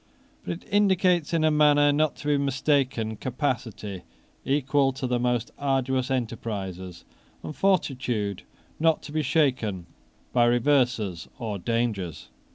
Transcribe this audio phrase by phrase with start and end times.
[0.43, 4.01] But it indicates in a manner not to be mistaken capacity
[4.43, 7.05] equal to the most arduous enterprises,
[7.43, 8.41] and fortitude
[8.79, 9.85] not to be shaken
[10.33, 12.29] by reverses or dangers.